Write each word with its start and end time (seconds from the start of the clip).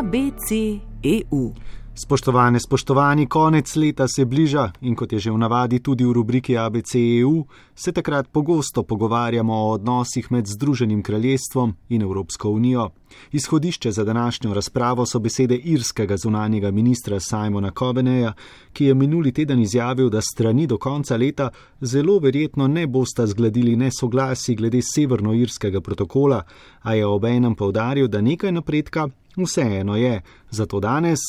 ABC.eu. 0.00 1.52
Spoštovane, 1.94 2.60
spoštovani, 2.60 3.26
konec 3.26 3.76
leta 3.76 4.08
se 4.08 4.24
bliža 4.24 4.70
in 4.80 4.94
kot 4.96 5.12
je 5.12 5.18
že 5.18 5.30
v 5.30 5.38
navadi 5.38 5.78
tudi 5.78 6.04
v 6.04 6.12
rubriki 6.12 6.56
ABC.eu, 6.56 7.44
se 7.74 7.92
takrat 7.92 8.28
pogosto 8.32 8.82
pogovarjamo 8.82 9.52
o 9.54 9.72
odnosih 9.72 10.32
med 10.32 10.46
Združenim 10.46 11.02
kraljestvom 11.02 11.74
in 11.88 12.02
Evropsko 12.02 12.50
unijo. 12.50 12.88
Izhodišče 13.32 13.92
za 13.92 14.04
današnjo 14.04 14.54
razpravo 14.54 15.06
so 15.06 15.18
besede 15.18 15.56
irskega 15.56 16.16
zunanjega 16.16 16.70
ministra 16.70 17.20
Simona 17.20 17.70
Coveneja, 17.78 18.32
ki 18.72 18.84
je 18.84 18.94
minuli 18.94 19.32
teden 19.32 19.60
izjavil, 19.60 20.08
da 20.08 20.20
strani 20.20 20.66
do 20.66 20.78
konca 20.78 21.16
leta 21.16 21.50
zelo 21.80 22.18
verjetno 22.18 22.68
ne 22.68 22.86
bosta 22.86 23.26
zgladili 23.26 23.76
nesoglasi 23.76 24.54
glede 24.54 24.80
severnoirskega 24.94 25.80
protokola, 25.80 26.42
a 26.82 26.94
je 26.94 27.06
obenem 27.06 27.54
povdaril, 27.54 28.08
da 28.08 28.20
nekaj 28.20 28.52
napredka 28.52 29.08
vseeno 29.44 29.96
je. 29.96 30.22
Zato 30.50 30.80
danes 30.80 31.20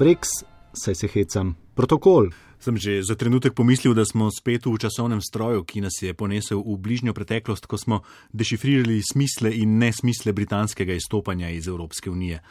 Breks, 0.00 0.28
saj 0.72 0.94
se 0.94 1.08
hecam. 1.08 1.56
Protokol. 1.74 2.30
Sem 2.60 2.76
že 2.76 3.00
za 3.02 3.14
trenutek 3.16 3.54
pomislil, 3.56 3.94
da 3.96 4.04
smo 4.04 4.28
spet 4.28 4.66
v 4.66 4.76
časovnem 4.76 5.20
stroju, 5.24 5.64
ki 5.64 5.80
nas 5.80 5.96
je 6.02 6.12
ponesel 6.12 6.60
v 6.60 6.76
bližnjo 6.76 7.16
preteklost, 7.16 7.64
ko 7.64 7.80
smo 7.80 8.04
dešifrirali 8.36 9.00
smisle 9.00 9.48
in 9.48 9.78
nesmisle 9.80 10.32
britanskega 10.32 10.92
izstopanja 10.92 11.48
iz 11.48 11.68
Evropske 11.68 12.10
unije. 12.10 12.42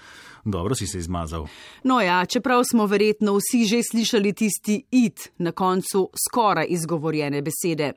Dobro 0.45 0.75
si 0.75 0.87
se 0.87 0.97
izmazal. 0.97 1.47
No 1.83 2.01
ja, 2.01 2.25
čeprav 2.25 2.63
smo 2.71 2.85
verjetno 2.85 3.37
vsi 3.37 3.65
že 3.65 3.83
slišali 3.83 4.33
tisti 4.33 4.83
it 4.91 5.29
na 5.37 5.51
koncu 5.51 6.09
skoraj 6.27 6.65
izgovorjene 6.69 7.41
besede. 7.41 7.93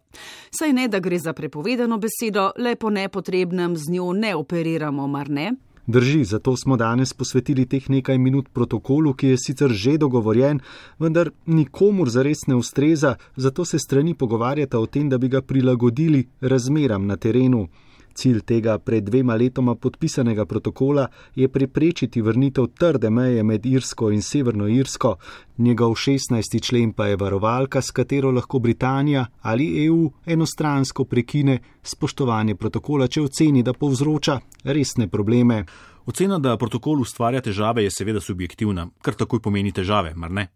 Saj 0.51 0.73
ne, 0.73 0.89
da 0.89 1.01
gre 1.01 1.19
za 1.19 1.33
prepovedano 1.33 1.99
besedo, 1.99 2.51
le 2.59 2.77
po 2.77 2.91
nepotrebnem 2.91 3.77
z 3.77 3.89
njo 3.89 4.13
ne 4.13 4.37
operiramo, 4.37 5.07
mar 5.07 5.31
ne? 5.31 5.53
Drži, 5.87 6.25
zato 6.25 6.57
smo 6.57 6.77
danes 6.77 7.13
posvetili 7.13 7.67
teh 7.67 7.91
nekaj 7.91 8.19
minut 8.19 8.49
protokolu, 8.53 9.15
ki 9.15 9.33
je 9.35 9.39
sicer 9.39 9.71
že 9.71 9.97
dogovorjen, 9.99 10.61
vendar 10.99 11.31
nikomur 11.47 12.11
zares 12.11 12.47
ne 12.47 12.55
ustreza, 12.55 13.17
zato 13.37 13.65
se 13.65 13.79
strani 13.79 14.15
pogovarjata 14.15 14.79
o 14.79 14.87
tem, 14.87 15.09
da 15.09 15.19
bi 15.19 15.29
ga 15.29 15.43
prilagodili 15.43 16.29
razmeram 16.41 17.07
na 17.07 17.17
terenu. 17.17 17.69
Cilj 18.15 18.41
tega 18.41 18.79
pred 18.79 19.05
dvema 19.05 19.35
letoma 19.35 19.75
podpisanega 19.75 20.45
protokola 20.45 21.07
je 21.35 21.49
preprečiti 21.49 22.23
vrnitev 22.23 22.67
trde 22.79 23.11
meje 23.11 23.43
med 23.43 23.67
Irsko 23.67 24.11
in 24.11 24.23
Severno 24.23 24.69
Irsko, 24.69 25.17
njegov 25.59 25.95
16. 25.95 26.61
člen 26.63 26.93
pa 26.93 27.07
je 27.07 27.17
varovalka, 27.17 27.83
s 27.83 27.91
katero 27.91 28.31
lahko 28.31 28.59
Britanija 28.59 29.27
ali 29.41 29.85
EU 29.87 30.11
enostransko 30.27 31.05
prekine 31.05 31.59
spoštovanje 31.83 32.55
protokola, 32.55 33.09
če 33.09 33.23
oceni, 33.23 33.63
da 33.63 33.73
povzroča 33.73 34.41
resne 34.65 35.09
probleme. 35.09 35.65
Ocena, 36.07 36.39
da 36.39 36.57
protokol 36.57 37.01
ustvarja 37.01 37.41
težave, 37.41 37.85
je 37.85 37.91
seveda 37.91 38.21
subjektivna, 38.21 38.89
kar 39.03 39.15
takoj 39.15 39.41
pomeni 39.41 39.73
težave, 39.73 40.15
mar 40.15 40.31
ne? 40.31 40.49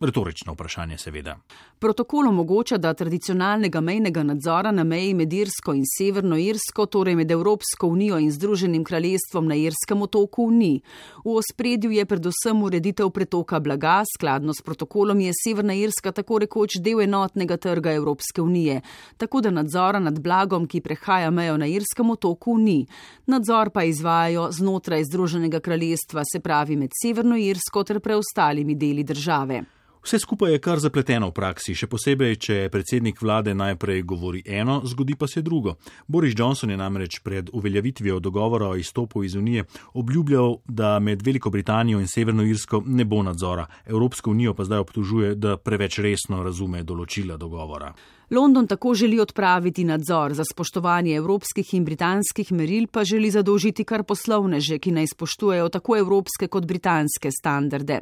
Retorično 0.00 0.52
vprašanje, 0.52 0.98
seveda. 0.98 1.38
Protokol 1.78 2.28
omogoča, 2.28 2.78
da 2.78 2.94
tradicionalnega 2.94 3.80
mejnega 3.80 4.22
nadzora 4.22 4.70
na 4.72 4.84
meji 4.84 5.14
med 5.14 5.32
Irsko 5.32 5.74
in 5.76 5.82
Severno 5.84 6.38
Irsko, 6.40 6.86
torej 6.86 7.14
med 7.14 7.30
Evropsko 7.30 7.86
unijo 7.86 8.18
in 8.18 8.30
Združenim 8.32 8.84
kraljestvom 8.84 9.48
na 9.48 9.54
Irskem 9.54 10.02
otoku, 10.02 10.50
ni. 10.50 10.80
V 11.24 11.34
ospredju 11.36 11.90
je 11.90 12.04
predvsem 12.06 12.62
ureditev 12.62 13.10
pretoka 13.10 13.60
blaga, 13.60 14.02
skladno 14.16 14.54
s 14.54 14.62
protokolom 14.62 15.20
je 15.20 15.32
Severna 15.44 15.74
Irska 15.74 16.12
tako 16.12 16.38
rekoč 16.38 16.78
del 16.80 17.00
enotnega 17.00 17.56
trga 17.56 17.92
Evropske 17.92 18.42
unije, 18.42 18.80
tako 19.16 19.40
da 19.40 19.50
nadzora 19.50 19.98
nad 19.98 20.20
blagom, 20.20 20.66
ki 20.66 20.80
prehaja 20.80 21.30
mejo 21.30 21.56
na 21.56 21.66
Irskem 21.66 22.10
otoku, 22.10 22.56
ni. 22.58 22.86
Nadzor 23.26 23.70
pa 23.70 23.84
izvajajo 23.84 24.48
znotraj 24.52 25.04
Združenega 25.04 25.60
kraljestva, 25.60 26.24
se 26.32 26.40
pravi 26.40 26.76
med 26.76 26.96
Severno 27.02 27.36
Irsko 27.36 27.84
ter 27.84 28.00
preostalimi 28.00 28.74
deli 28.74 29.04
države. 29.04 29.60
Vse 30.02 30.18
skupaj 30.18 30.52
je 30.52 30.58
kar 30.58 30.80
zapleteno 30.80 31.28
v 31.28 31.34
praksi, 31.36 31.74
še 31.76 31.84
posebej, 31.92 32.36
če 32.40 32.54
predsednik 32.72 33.18
vlade 33.20 33.52
najprej 33.52 34.00
govori 34.08 34.40
eno, 34.48 34.78
zgodi 34.88 35.12
pa 35.12 35.28
se 35.28 35.42
drugo. 35.44 35.74
Boris 36.08 36.32
Johnson 36.38 36.70
je 36.72 36.78
namreč 36.80 37.18
pred 37.20 37.50
uveljavitvijo 37.52 38.16
dogovora 38.20 38.70
o 38.70 38.78
izstopu 38.80 39.24
iz 39.24 39.34
Unije 39.36 39.66
obljubljal, 39.94 40.56
da 40.64 40.98
med 40.98 41.20
Veliko 41.22 41.50
Britanijo 41.50 42.00
in 42.00 42.08
Severno 42.08 42.46
Irsko 42.48 42.80
ne 42.86 43.04
bo 43.04 43.20
nadzora. 43.22 43.66
Evropsko 43.86 44.30
unijo 44.30 44.54
pa 44.54 44.64
zdaj 44.64 44.78
obtožuje, 44.86 45.34
da 45.34 45.58
preveč 45.60 46.00
resno 46.00 46.40
razume 46.42 46.80
določila 46.82 47.36
dogovora. 47.36 47.92
London 48.30 48.66
tako 48.66 48.94
želi 48.94 49.20
odpraviti 49.20 49.84
nadzor 49.84 50.34
za 50.34 50.44
spoštovanje 50.44 51.14
evropskih 51.14 51.74
in 51.74 51.84
britanskih 51.84 52.52
meril, 52.52 52.86
pa 52.86 53.04
želi 53.04 53.30
zadolžiti 53.30 53.84
kar 53.84 54.02
poslovneže, 54.02 54.78
ki 54.78 54.92
naj 54.92 55.06
spoštujejo 55.14 55.68
tako 55.68 55.96
evropske 55.96 56.46
kot 56.46 56.66
britanske 56.66 57.30
standarde. 57.40 58.00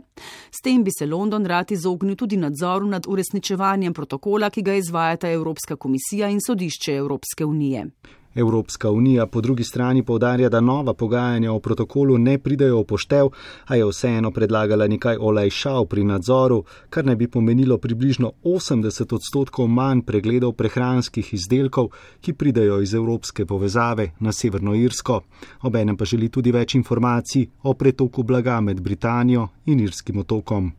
S 0.50 0.60
tem 0.62 0.84
bi 0.84 0.90
se 0.98 1.06
London 1.06 1.46
rad 1.46 1.72
izognil 1.72 2.16
tudi 2.16 2.36
nadzoru 2.36 2.86
nad 2.86 3.06
uresničevanjem 3.08 3.94
protokola, 3.94 4.50
ki 4.50 4.62
ga 4.62 4.74
izvajata 4.74 5.30
Evropska 5.30 5.76
komisija 5.76 6.28
in 6.28 6.40
sodišče 6.46 6.94
Evropske 6.94 7.44
unije. 7.44 7.86
Evropska 8.34 8.90
unija 8.90 9.26
po 9.26 9.40
drugi 9.40 9.64
strani 9.64 10.02
povdarja, 10.02 10.48
da 10.48 10.60
nova 10.60 10.94
pogajanja 10.94 11.52
o 11.52 11.60
protokolu 11.60 12.18
ne 12.18 12.38
pridajo 12.38 12.80
v 12.80 12.84
poštev, 12.84 13.28
a 13.66 13.76
je 13.76 13.86
vseeno 13.86 14.30
predlagala 14.30 14.86
nekaj 14.86 15.16
olajšav 15.20 15.86
pri 15.86 16.04
nadzoru, 16.04 16.64
kar 16.90 17.06
naj 17.06 17.16
bi 17.16 17.28
pomenilo 17.28 17.78
približno 17.78 18.32
80 18.44 19.14
odstotkov 19.14 19.68
manj 19.68 20.02
pregledov 20.02 20.52
prehranskih 20.52 21.34
izdelkov, 21.34 21.88
ki 22.20 22.32
pridajo 22.32 22.80
iz 22.80 22.94
evropske 22.94 23.46
povezave 23.46 24.10
na 24.20 24.32
Severno 24.32 24.74
Irsko. 24.74 25.20
Obenem 25.62 25.96
pa 25.96 26.04
želi 26.04 26.28
tudi 26.28 26.52
več 26.52 26.74
informacij 26.74 27.46
o 27.62 27.74
pretoku 27.74 28.22
blaga 28.22 28.60
med 28.60 28.80
Britanijo 28.80 29.48
in 29.66 29.80
Irskim 29.80 30.18
otokom. 30.18 30.72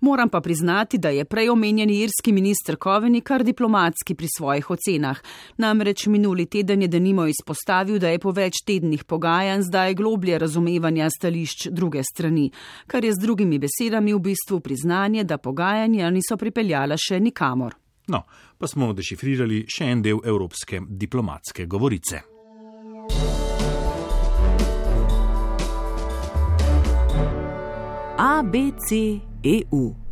Moram 0.00 0.28
pa 0.28 0.40
priznati, 0.40 0.98
da 0.98 1.08
je 1.08 1.24
prej 1.24 1.48
omenjeni 1.48 1.98
irski 2.00 2.32
minister 2.32 2.76
Koveni 2.76 3.20
kar 3.20 3.44
diplomatski 3.44 4.14
pri 4.14 4.26
svojih 4.36 4.70
ocenah. 4.70 5.18
Namreč 5.56 6.06
minuli 6.06 6.46
teden 6.46 6.82
je 6.82 6.88
denimo 6.88 7.26
izpostavil, 7.26 7.98
da 7.98 8.08
je 8.08 8.18
po 8.18 8.30
več 8.30 8.62
tednih 8.66 9.04
pogajanj 9.04 9.66
zdaj 9.66 9.94
globlje 9.94 10.38
razumevanja 10.38 11.10
stališč 11.10 11.66
druge 11.70 12.02
strani, 12.02 12.50
kar 12.86 13.04
je 13.04 13.12
z 13.12 13.22
drugimi 13.22 13.58
besedami 13.58 14.14
v 14.14 14.22
bistvu 14.30 14.60
priznanje, 14.60 15.24
da 15.24 15.38
pogajanja 15.38 16.10
niso 16.10 16.36
pripeljala 16.36 16.96
še 16.96 17.20
nikamor. 17.20 17.74
No, 18.08 18.22
pa 18.58 18.66
smo 18.66 18.92
dešifrirali 18.92 19.64
še 19.68 19.92
en 19.92 20.02
del 20.02 20.22
evropske 20.24 20.80
diplomatske 20.88 21.66
govorice. 21.66 22.37
ABC 28.38 29.20
EU. 29.42 30.07